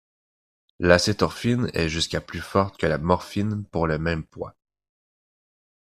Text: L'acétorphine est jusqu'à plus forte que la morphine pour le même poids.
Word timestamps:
L'acétorphine 0.79 1.69
est 1.75 1.87
jusqu'à 1.87 2.21
plus 2.21 2.41
forte 2.41 2.75
que 2.79 2.87
la 2.87 2.97
morphine 2.97 3.63
pour 3.65 3.85
le 3.85 3.99
même 3.99 4.23
poids. 4.25 4.55